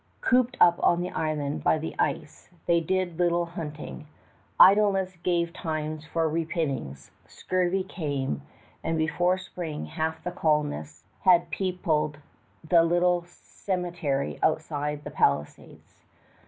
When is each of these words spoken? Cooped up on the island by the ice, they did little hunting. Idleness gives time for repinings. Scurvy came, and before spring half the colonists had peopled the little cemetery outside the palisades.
Cooped 0.21 0.57
up 0.59 0.83
on 0.83 0.99
the 0.99 1.11
island 1.11 1.63
by 1.63 1.77
the 1.77 1.93
ice, 1.99 2.49
they 2.65 2.79
did 2.81 3.19
little 3.19 3.45
hunting. 3.45 4.07
Idleness 4.59 5.15
gives 5.17 5.51
time 5.51 5.99
for 5.99 6.27
repinings. 6.27 7.11
Scurvy 7.27 7.83
came, 7.83 8.41
and 8.83 8.97
before 8.97 9.37
spring 9.37 9.85
half 9.85 10.23
the 10.23 10.31
colonists 10.31 11.03
had 11.21 11.51
peopled 11.51 12.17
the 12.67 12.81
little 12.81 13.25
cemetery 13.27 14.39
outside 14.41 15.03
the 15.03 15.11
palisades. 15.11 15.97